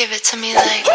[0.00, 0.88] Give it to me like.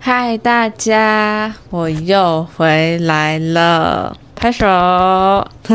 [0.00, 4.66] 嗨，大家，我又回来了，拍手。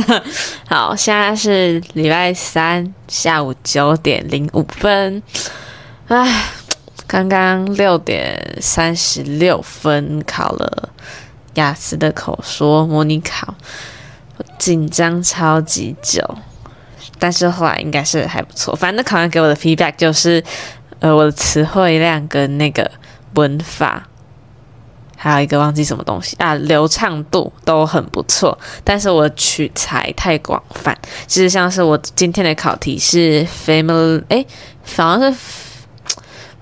[0.67, 5.23] 好，现在是礼拜三下午九点零五分。
[6.09, 6.49] 唉，
[7.07, 10.89] 刚刚六点三十六分考了
[11.53, 13.55] 雅思的口说模拟考，
[14.59, 16.37] 紧张超级久。
[17.19, 20.43] 但是后来应该是还不错，反正考官给我的 feedback 就是，
[20.99, 22.89] 呃，我的词汇量跟那个
[23.35, 24.07] 文法，
[25.15, 28.57] 还有一个忘记什么东西啊，流畅度都很不错。
[28.83, 34.45] 但是我取材太广泛，其实像是我今天的考题是 family，哎，
[34.95, 35.39] 好像是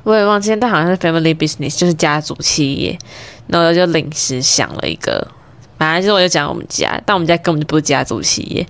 [0.03, 2.98] 我也忘记，但好像是 family business，就是家族企业。
[3.48, 5.27] 然后我就临时想了一个，
[5.77, 8.65] 本来就是我就讲我们家，但我们家根本就不是家族企业。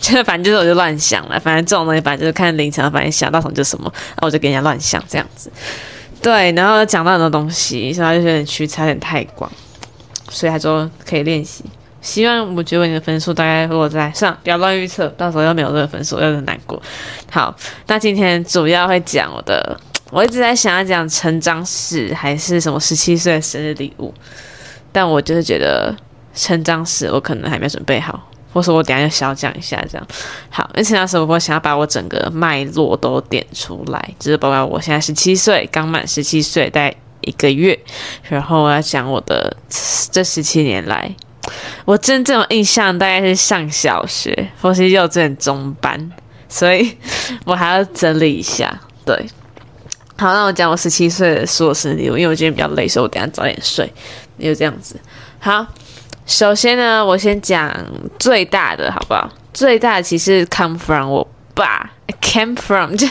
[0.00, 5.52] 就 反正就是我就乱想了，反正这种东西反正就是看临场，反正想到什么就什么，然后我就给人家乱想这样子。
[6.22, 9.50] 对，然后讲到很多东西，所以他就有点取材有点太广，
[10.28, 11.64] 所以他说可以练习。
[12.00, 16.80] 希望我觉得你的分数大概落在上，不要乱预测，到时候又没有这个分数，又很难过。
[17.30, 17.54] 好，
[17.86, 19.78] 那今天主要会讲我的，
[20.10, 24.14] 我一直在想要讲成长史还是什么十七岁的生日礼物，
[24.90, 25.94] 但我就是觉得
[26.34, 28.30] 成长史我可能还没准备好。
[28.52, 30.06] 或是我等下就小讲一下，这样
[30.48, 30.68] 好。
[30.74, 37.78] 而且那时候我想要把我整个脉络都点出来，就是包括我现在十七岁，刚满十七岁，大概一个月，
[38.28, 39.56] 然后我要讲我的
[40.10, 41.14] 这十七年来，
[41.84, 46.10] 我真正印象大概是上小学或是幼稚园中班，
[46.48, 46.96] 所以
[47.44, 48.80] 我还要整理一下。
[49.04, 49.16] 对，
[50.16, 53.92] 好，那我讲我十七岁的硕士礼物，因为我今天比较累，所以我等下早点睡，
[54.40, 54.98] 就这样子。
[55.38, 55.66] 好。
[56.30, 57.74] 首先呢，我先讲
[58.16, 59.28] 最大的，好不好？
[59.52, 61.90] 最大的其实 come from 我爸
[62.22, 63.04] ，came from 就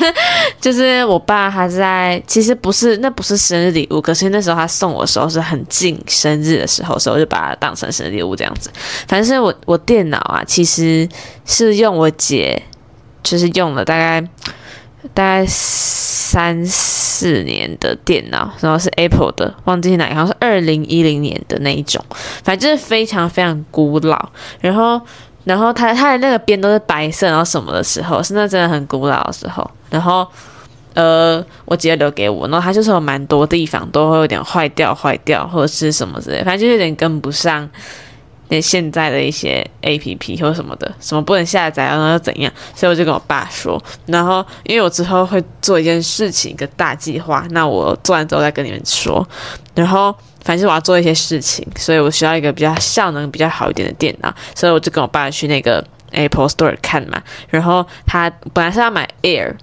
[0.61, 8.71] 就是我爸，他在其实不是，那不是生日礼物，可是那时候他送我的时候是很近生日的时候，所以我就把它当成生日礼物这样子。
[9.05, 11.07] 反正我我电脑啊，其实
[11.45, 12.63] 是用我姐，
[13.21, 14.25] 就是用了大概。
[15.13, 22.03] 大概三四年的电脑，然后是 Apple 的，忘记哪，好像是二零一零年的那一种，
[22.43, 24.29] 反正就是非常非常古老。
[24.59, 25.01] 然后，
[25.45, 29.69] 然后它它的那个边都是白色，然后什么的时候，是那真的很古老的时候。
[29.89, 30.27] 然后，
[30.93, 37.67] 呃，我姐留给我，然后它就是有蛮多地方都会有点坏掉、坏掉或者是什么之类，反正就有点跟不上。
[38.49, 42.51] 那现在的一些 APP 或什么的，什么不能下载，然后又怎样？
[42.75, 49.25] 所以我就跟我爸说，然后因为我之后会做一件事情，一个大计划，那我做完之后再跟你们说。
[49.75, 57.21] 然后反正我要做一些事情，所以我需要一个比较效能比较好一点的电脑，所以我就跟我爸去那个 Apple Store 看嘛。
[57.49, 59.53] 然后他本来是要买 Air，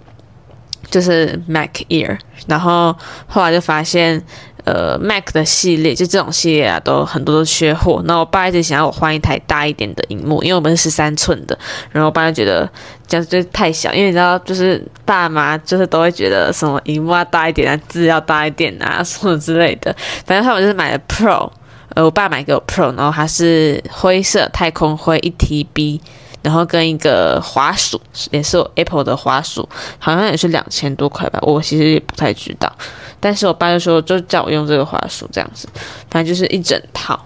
[0.91, 2.17] 就是 Mac Air，
[2.47, 4.25] 然后后来就发现。
[4.67, 8.03] 呃，Mac 的系列就这种系列啊，都很多都缺货。
[8.05, 11.57] 那我爸一直想要我换一台大一点的荧幕，因为我们是十三寸的。
[11.93, 12.69] 然后我爸就觉得
[13.07, 19.95] 这样就太小，因为你知道，就是爸妈就是都会觉得什么荧幕要大一点啊，字要大一点啊，什么之类的。
[20.25, 21.49] 反正他们就是买了 Pro，
[21.95, 26.01] 呃，我爸买给我 Pro，然后它是灰色太空灰一 TB。
[26.47, 29.69] 然后跟一个滑鼠，也是 Apple 的滑鼠，
[29.99, 32.73] 好像也是两千多块吧，我其实也不太知道。
[33.19, 35.69] 但是我爸就说，就叫我用这个滑鼠这样子，
[36.09, 37.21] 反正就是一整套，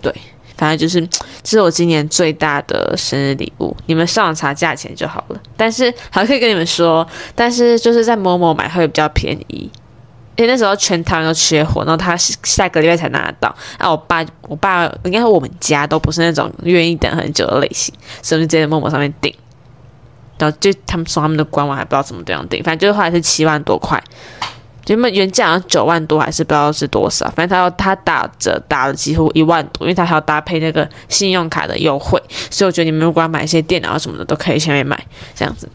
[0.00, 0.14] 对，
[0.56, 1.04] 反正就是
[1.42, 3.76] 这是我今年最大的生日礼物。
[3.86, 5.40] 你们上网查价钱就好了。
[5.56, 7.04] 但是还可以跟你们说，
[7.34, 9.68] 但是就是在某某买会比较便宜。
[10.40, 13.54] 因为那时候全台湾都缺货，然后他下个礼拜才拿得到。
[13.76, 19.34] 啊，我爸，我爸应该说我们家都不是那种愿意等很久的类型，所以就直接在陌陌上面订。
[20.38, 24.02] 然后就他们说他们的官网还不知道怎么这样订，反正就是后来是七万多块，
[24.86, 32.18] 原本原价好像九万多还是不知道是多少，反正他要他打折打了几乎一万多，因为他还要搭配那个信用卡的优惠，
[32.50, 34.98] 所以我觉得你们如果要买一些电脑什么的都可以前面买
[35.34, 35.68] 这样子。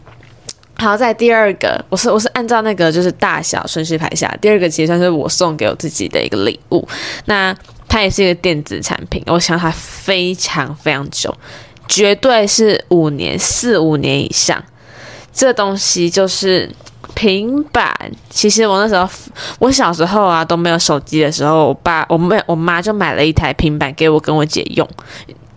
[0.78, 4.28] 好，在第二个，我是我是按照那个就是大小顺序排下。
[4.40, 6.86] 第二个其实算是我送给我自己的一个礼物，
[7.24, 7.56] 那
[7.88, 11.34] 它也是一个电子产品，我想它非常非常久，
[11.88, 14.62] 绝对是五年四五年以上。
[15.32, 16.70] 这东西就是
[17.14, 17.94] 平板。
[18.30, 19.08] 其实我那时候
[19.58, 24.86] 我小时候啊都没有手机的时候，我爸我妹我妈就买了一台平板给我跟我姐用。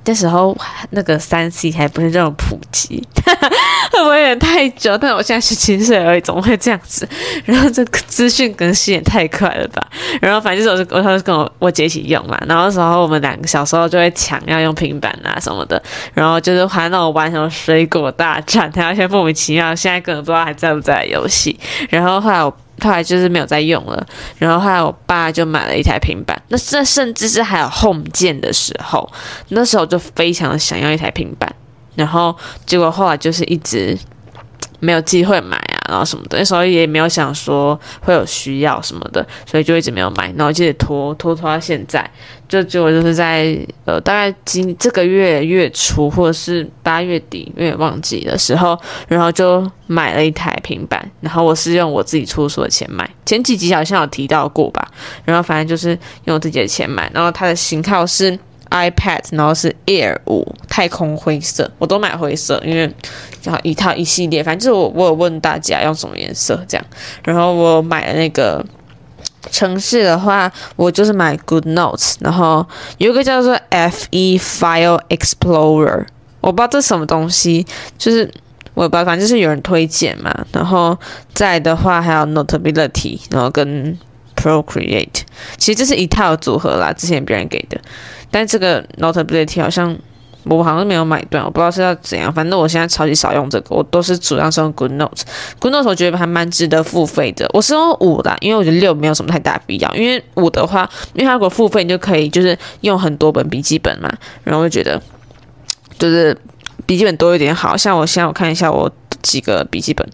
[0.06, 0.58] 那时候
[0.90, 3.08] 那个三 C 还不是这种普及，
[3.92, 4.19] 会不会
[4.60, 4.98] 太久？
[4.98, 7.08] 但我现在十七岁而已，怎么会这样子？
[7.46, 9.82] 然后这个资讯更新也太快了吧？
[10.20, 12.38] 然后反正就是我，我就跟我我姐一起用嘛。
[12.46, 15.82] 然后那时候我们两个小时候就会抢要用平板啊什么的，
[16.14, 21.58] 然后就是还让我玩什么水果大战，还有一些莫名其妙，现在根本不知道还在不在游戏。
[21.90, 22.52] 然后后来我
[22.82, 24.06] 后来就是没有再用了。
[24.38, 29.10] 然后后来我爸就买了一台平板，那这甚至是还有 Home 键的时候，
[29.48, 31.50] 那时候就非常的想要一台平板。
[31.96, 32.36] 然后
[32.66, 33.98] 结果后来就是一直
[34.80, 40.34] 没有机会买啊，然后什么的，那时候也没有想说会有需要什么的，所以就一直没有买。
[40.38, 42.10] 然后就得拖拖拖到现在，
[42.48, 48.78] 就结果就是在呃大概今这个月月初或者是八月底，有点忘记的时候，
[49.08, 51.10] 然后就买了一台平板。
[51.22, 54.88] 然后我是用我自己出所的钱买，前几集好像有提到过吧。
[55.26, 55.90] 然后反正就是
[56.26, 58.38] 用我自己的钱买，然后它的型号是。
[58.70, 62.92] iPad，然后是 Air 五太空灰色，我都买灰色，因为
[63.44, 66.86] 然后一套一系列，反正就是我我有问大家用什么颜色这样，
[67.24, 68.64] 然后我买了那个
[69.52, 72.66] 城市的话，我就是买 Good Notes，然后
[72.98, 76.06] 有一个叫做 FE File Explorer，
[76.42, 77.66] 我不知道这什么东西，
[77.98, 78.32] 就是
[78.74, 80.98] 我也不知道，反正就是有人推荐嘛，然后
[81.34, 83.98] 再的话还有 Notability，然后跟
[84.36, 85.24] Procreate，
[85.58, 87.80] 其实这是一套组合啦，之前别人给的。
[88.32, 89.98] 但这个 Notability 好像
[90.44, 92.34] 我好像没有买断，我不知道是要怎样。
[92.34, 95.22] 反正我现在超级少用这个，我都是主要是用 Good Notes。
[95.60, 97.50] Good Notes 我觉得还蛮值得付费的。
[97.54, 99.94] 我是用五啦，因为我觉得六没有什么太大必要。
[99.96, 104.12] 因为五的话，因为它如果付费，你就可以就是用很多本笔记本嘛。
[104.44, 105.02] 然后就觉得
[105.98, 106.36] 就是
[106.86, 108.90] 笔记本多一点好，像我现在我看一下我
[109.22, 110.08] 几个笔记本。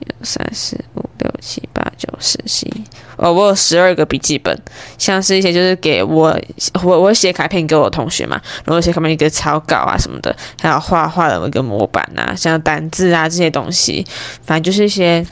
[0.00, 2.84] 一二三四五六七八九十十一，
[3.16, 4.56] 哦，我有十二个笔记本，
[4.98, 6.38] 像是一些就是给我
[6.82, 14.04] 我我写卡片给我同学嘛，然后写卡片一个草稿啊什么的，还有画画的一个模板啊，像单字啊这些东西，
[14.44, 15.24] 反正就是一些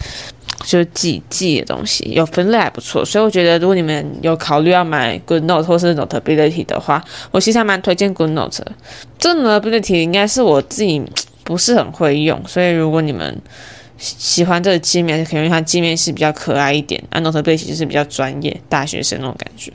[0.65, 8.73] 就是记记的东西，有分类还不错，所以我觉得如果你们有考虑要买 GoodNote 或是 Notability 的话，我其实还蛮推荐 GoodNote 的。
[9.19, 11.03] 这 Notability 应该是我自己
[11.44, 13.41] 不是很会用，所以如果你们
[13.99, 17.03] 喜欢这个界面，可能因为它界面是比较可爱一点。
[17.11, 19.73] 啊，Notability 就是比较专业，大学生那种感觉。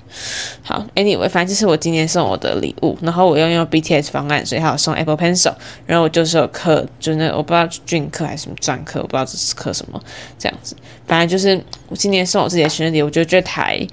[0.62, 2.98] 好，Anyway，反正这是我今年送我的礼物。
[3.02, 5.54] 然后我又用 BTS 方案，所以还有送 Apple Pencil。
[5.86, 10.02] 然后我就是有课，就那我不知道俊课还是什么专课，我不知道这是课什么
[10.40, 10.74] 这样子。
[11.06, 13.86] 反正就是我今年送我自己的生日礼物，我就这台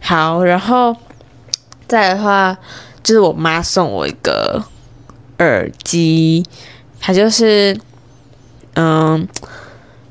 [0.00, 0.42] 好。
[0.42, 0.96] 然后
[1.86, 2.56] 再的话，
[3.02, 4.64] 就是我妈送我一个
[5.40, 6.42] 耳机，
[6.98, 7.78] 它就是
[8.76, 9.28] 嗯。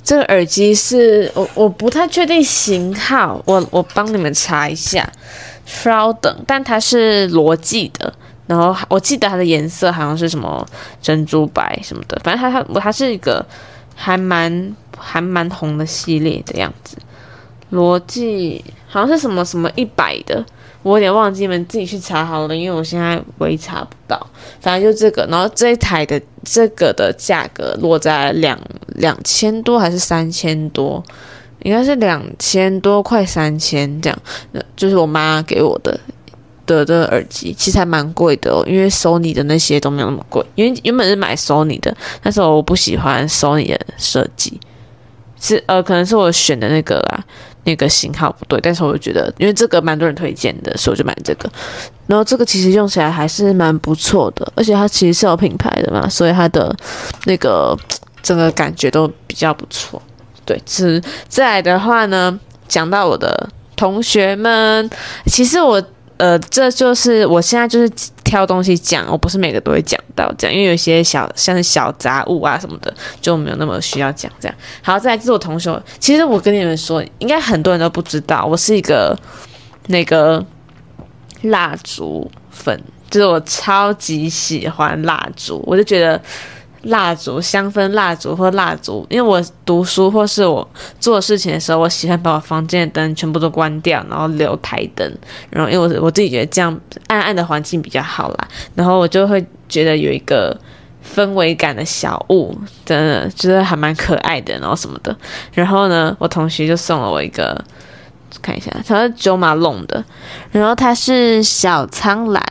[0.04, 5.10] 这个耳机是我我不太确定型号，我我帮你们查一下，
[5.66, 6.44] 稍等。
[6.46, 8.14] 但它是罗技的，
[8.46, 10.66] 然后我记得它的颜色好像是什么
[11.02, 13.46] 珍珠白什么的，反正它它它是一个
[13.96, 16.98] 还蛮还蛮红的系列的样子。
[17.70, 20.46] 罗技好像是什么什么一百的。
[20.84, 24.28] 我有点忘记，你们自己去查好了，因为我现在微查不到。
[24.60, 31.04] 反正就这个，然后这一台的这个的价格落在两两千多还是三千多？
[31.62, 34.20] 应该是两千多，快三千这样。
[34.52, 35.98] 那就是我妈给我的
[36.66, 40.46] 的的耳机，其实还蛮贵的哦，因为 Sony 的那些都没有那么贵。
[40.56, 44.60] 因为原本是买 Sony 的，但是我不喜欢 Sony 的设计，
[45.40, 47.24] 是呃，可能是我选的那个啦。
[47.63, 51.50] 那个型号不对，但是我觉得，因为这个蛮多人推荐的，所以我就买这个。
[52.07, 56.75] 然后这个其实用起来还是蛮不错的，而且它其实是有品牌的嘛，所以它的
[57.25, 57.77] 那个
[58.21, 60.01] 整个感觉都比较不错。
[60.45, 64.89] 对，是再来的话呢，讲到我的同学们，
[65.25, 65.82] 其实我。
[66.17, 67.91] 呃，这就是我现在就是
[68.24, 74.58] 挑东西讲，我不是每个都会讲到这样，因为有些小像是小杂物啊什么的，就没有那么需要讲这样。
[74.82, 79.17] 好，再来就是我同学，其实我跟你们说，应该很多人都不知道，我是一个
[79.88, 80.43] 那个
[81.41, 82.79] 蜡烛粉，
[83.10, 86.22] 就是我超级喜欢蜡烛，我就觉得。
[86.84, 90.68] 蜡烛、香氛蜡烛或蜡烛，因为我读书或是我
[91.00, 95.10] 做事情的时候，我喜欢把我房间的灯全部都关掉，然后留台灯。
[95.50, 100.58] 然后因为我我自己觉得这样暗暗的环境比较好啦，然后我就会觉得有一个
[101.16, 102.54] 氛围感的小物，
[102.86, 105.16] 真的就是还蛮可爱的，然后什么的。
[105.54, 107.63] 然后呢，我同学就送了我一个，
[108.42, 110.04] 看一下，它是九马龙的，
[110.52, 112.44] 然后它是小苍兰，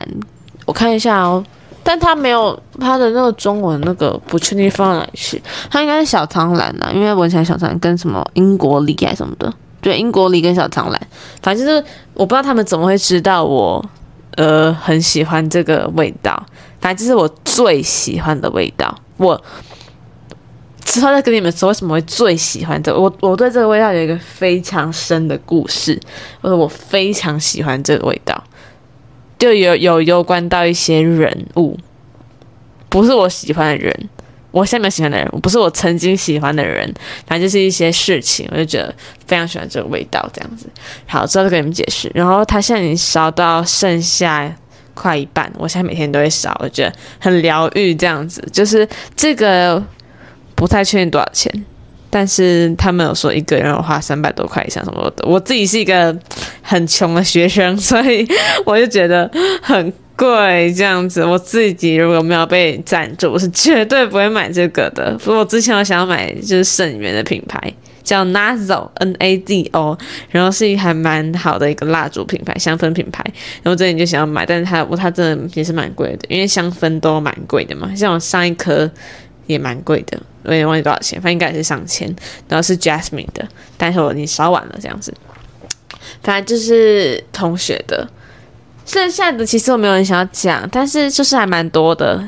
[0.65, 1.45] 我看一下哦。
[1.83, 11.01] 但它没有它的那个中文那个不确定放哪里去，它应该是小苍兰呐，因为闻起来小苍兰跟什么英国梨还是什么的，对，英国梨跟小苍兰，
[11.41, 13.83] 反正就是我不知道他们怎么会知道我，
[14.37, 16.41] 呃，很喜欢这个味道，
[16.79, 19.39] 反正这是我最喜欢的味道，我
[20.85, 22.95] 之后再跟你们说为什么会最喜欢这。
[22.95, 25.99] 我我对这个味道有一个非常深的故事，
[26.41, 28.43] 或者我非常喜欢这个味道，
[29.43, 31.77] 就有有攸关到一些人物，
[32.87, 34.09] 不是我喜欢的人。
[34.51, 36.89] 我现在没有喜欢的人，不是我曾经喜欢的人，
[37.27, 38.95] 反正就是一些事情，我就觉得
[39.27, 40.65] 非常喜欢这个味道，这样子。
[41.05, 42.09] 好，之后再跟你们解释。
[42.15, 44.55] 然后它现在已经烧到剩下
[44.93, 48.41] 快一半，我现在每天都会烧，我觉得很疗愈，这样子。
[48.49, 49.83] 就是这个
[50.55, 51.65] 不太确定多少钱，
[52.13, 55.27] 但是他们有说一个人要花三百多块以上什么的。
[55.27, 56.15] 我自己是一个
[56.61, 58.27] 很穷的学生， 所以
[58.65, 59.27] 我就觉得
[59.61, 59.91] 很。
[60.15, 65.17] 贵这样子，我自己如果没有被赞助，我是绝对不会买这个的。
[65.17, 67.59] 不过我之前我想要买就是圣元的品牌，
[68.03, 69.97] 叫 Nado N A D O，
[70.29, 73.25] 然后是一还蛮好的一个蜡烛品牌、香氛品牌。
[73.63, 77.89] 然后最近就想要买，但是它它真的也是蛮贵的，因为香氛都蛮贵的嘛。
[77.95, 78.89] 像我上一颗
[79.47, 82.07] 也蛮贵的，我也忘记多少钱，反正应该也是上千。
[82.47, 83.47] 然后是 Jasmine 的，
[83.77, 85.13] 但是我已经烧完了这样子。
[86.21, 88.07] 反正就是同学的。
[88.85, 92.21] 剩下的其实我没有很想要讲，但是就是还蛮多的，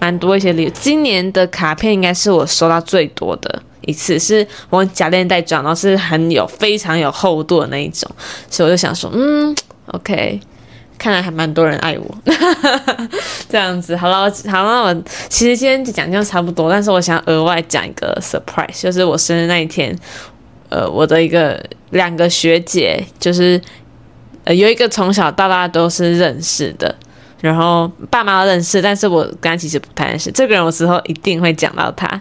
[0.00, 0.70] 蛮多一些礼物。
[0.74, 8.10] 今年的卡片应该是我收到最多的一次，是我夹链袋装，然后是很有非常有厚度的那一种，
[8.50, 9.54] 所以我就想说，嗯
[9.86, 10.40] ，OK，
[11.02, 12.18] 看来还蛮多人爱我，
[13.50, 13.96] 这样子。
[13.96, 19.98] 好了，好了，我其实今天讲就差不多，但是我想额外讲一个 surprise，就是我生日那一天，
[20.68, 23.60] 呃，我的一个两个学姐就是。
[24.44, 26.92] 呃，有一个从小到大都是认识的，
[27.40, 30.32] 然后爸妈认识，但是我跟他其实不太认识。
[30.32, 32.20] 这个人我之后一定会讲到他，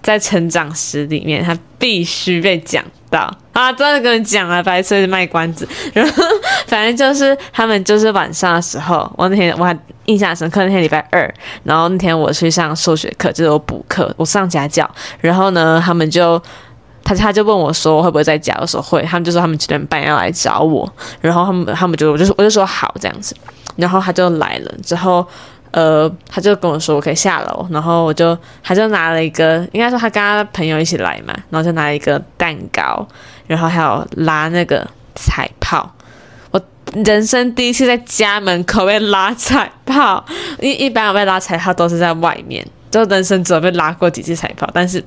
[0.00, 3.72] 在成长史里面，他必须被讲到啊！
[3.72, 5.68] 真的跟你讲了，白痴卖关子。
[5.92, 6.22] 然后
[6.70, 11.28] 反正就是他们就是晚上的时候，我那天我还印象深刻，那天礼拜二，
[11.64, 14.88] 然后那天我去上数学课，就是我补课，我上家教，
[15.20, 16.40] 然后呢，他们就。
[17.02, 20.88] 他他就问我说会不会在家，我说会，他们就说他们九点半要来找我，
[21.20, 23.34] 然后他们他们就我就我就说好这样子，
[23.76, 25.26] 然后他就来了之后，
[25.72, 33.04] 呃，他就跟我说我可以下楼，然后我就他就拿了一个，应该说他跟他朋友一起来嘛，然后就拿一个蛋糕，
[33.46, 35.90] 然后还有拉那个彩炮，
[36.94, 40.24] 人生第一次在家门口被拉彩炮，
[40.60, 42.66] 一一般我被拉彩炮都是在外面。
[42.90, 45.00] 就人生只有被拉过几次彩炮，但是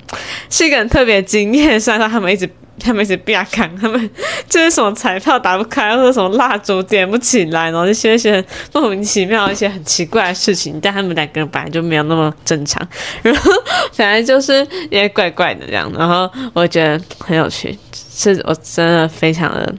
[0.49, 1.77] 是一个很特别的经验。
[1.77, 2.49] 虽然说他们一直
[2.79, 4.09] 他们一直不要看，他们
[4.47, 10.79] 就是什么彩炮打不开，或者什么蜡烛点不起来，然后就学一些莫名其妙一些很奇怪的事情。
[10.81, 12.81] 但他们两个人本来就没有那么正常，
[13.21, 13.51] 然后
[13.91, 15.91] 反正就是也怪怪的这样。
[15.93, 17.77] 然后我觉得很有趣，
[18.15, 19.75] 是我真的非常的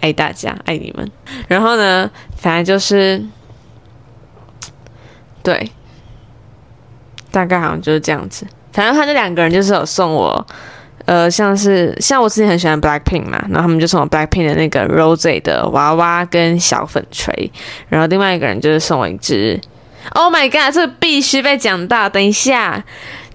[0.00, 1.10] 爱大家，爱你们。
[1.48, 3.24] 然后呢，反正就是
[5.42, 5.70] 对。
[7.32, 10.46] 大概好像就是这样子，反正他那两个人就是有送我，
[11.04, 17.52] 呃，像是像我之前很喜欢 Blackpink 嘛，然后他们就送我 Blackpink 的那个 Rose 的娃娃跟小粉锤，
[17.90, 19.60] 然后另外一个人就是送我一只
[20.12, 22.82] ，Oh my god，这必须被讲到，等一下。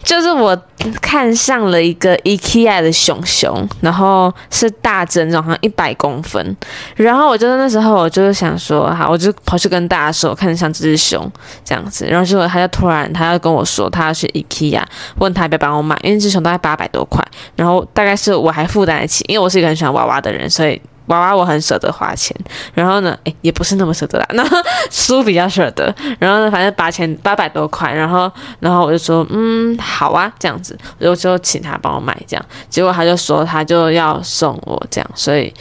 [0.04, 0.60] 就是我
[1.02, 6.58] 看上了一个 IKEA 的熊熊，然后是大正，好像一百公分。
[6.96, 11.32] 然后我就那时候，我就是想说，好，我就跑去跟大家说，我看上这只熊
[11.64, 12.06] 这样子。
[12.06, 14.84] 然后结果他就突然，他要跟我说，他要去 IKEA，
[15.18, 17.24] 问他要不要帮我买，因为这只熊大概八百多块。
[17.56, 20.82] 然后大概是我还负担得起，因为我是一个很喜欢娃娃的人，所以。
[21.12, 22.36] 娃娃我很舍得花钱，
[22.74, 24.58] 然后呢，诶，也不是那么舍得啦， 然后
[24.90, 35.54] 书比较舍得，然后呢，反正八千八百多块，然后，然后我就说，嗯，好啊，这样子，我就就请他帮我买，这样，结果他就说他就要送我这样，所以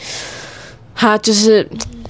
[0.95, 1.67] 他就是，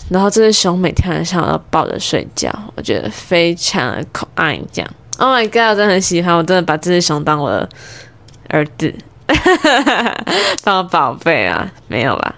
[0.10, 7.68] 然后这只熊每天晚上要抱着睡觉，我觉得非常的可爱，这样，Oh my god，我真的很喜欢，我真的把这只熊当我的
[8.50, 8.94] 儿子，
[10.64, 12.36] 当宝贝啊，没有啦。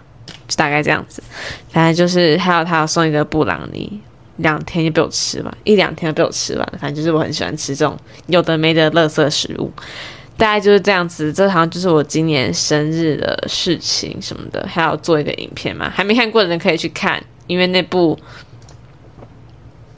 [0.55, 1.21] 大概这样子，
[1.69, 3.99] 反正就是还有他要送一个布朗尼，
[4.37, 6.73] 两天就被我吃完，一两天就被我吃完。
[6.79, 9.71] 反正就是我很喜欢吃这种有的没的垃圾食物，
[10.37, 11.31] 大概就是这样子。
[11.31, 18.17] 这好像就是我今年生日的事情什么的，还要做一个影片嘛，还没看过的人可以去看，因为那部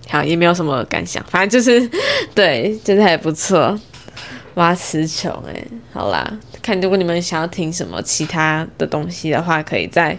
[0.09, 1.89] 好也没有什么感想，反正就是
[2.35, 3.79] 对，就是还不错。
[4.55, 6.31] 哇，词穷诶，好啦。
[6.65, 10.17] 看，如果你们想要听什么其他的东西的话，可以再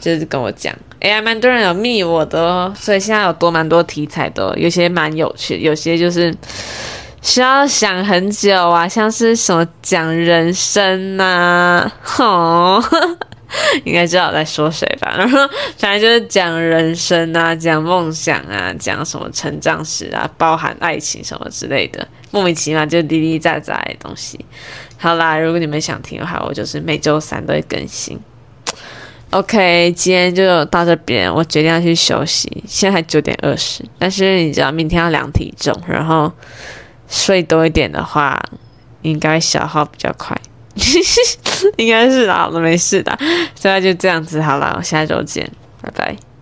[0.00, 0.74] 就是跟我讲。
[0.98, 6.34] 哎呀，蛮多人有密我的哦，所以现在有多蛮多题材的，有些蛮有趣，有些就是
[7.22, 12.82] 需要想很久啊，像是什么讲人生呐、啊，吼，
[13.84, 15.14] 应该知道我在说谁吧？
[15.16, 15.38] 然 后
[15.78, 24.38] 反正就是讲人生啊，讲梦想啊，讲什么成长史啊，包含爱情什么之类的，莫名其妙就滴滴杂杂的东西。
[24.96, 28.18] 好啦，如果你们想听的话，我就是每周三都会更新。
[29.30, 32.62] OK，今天就到这边，我决定要去休息。
[32.68, 36.32] 现在才九点二十，但是你知道明天要量体重，然后
[37.08, 38.40] 睡多一点的话，
[39.02, 40.40] 应该消耗比较快。
[41.76, 43.16] 应该是啦，我没事的。
[43.54, 45.50] 现在就这样子好了，我下周见，
[45.80, 46.33] 拜拜。